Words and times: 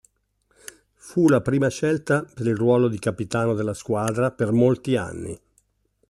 Fu 0.95 1.29
la 1.29 1.41
prima 1.41 1.67
scelta 1.67 2.23
per 2.23 2.47
il 2.47 2.55
ruolo 2.55 2.87
di 2.87 2.97
capitano 2.97 3.53
della 3.53 3.75
squadra 3.75 4.31
per 4.31 4.51
molti 4.51 4.95
anni. 4.95 5.39